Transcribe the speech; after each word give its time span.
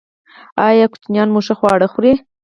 ایا 0.67 0.85
ماشومان 0.91 1.27
مو 1.33 1.41
ښه 1.45 1.53
خواړه 1.59 1.87
خوري؟ 1.93 2.13